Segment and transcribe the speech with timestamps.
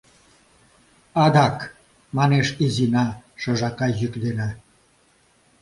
[1.23, 1.57] —Адак...—
[2.17, 3.05] манеш Изина
[3.41, 4.49] шыжака йӱк дене.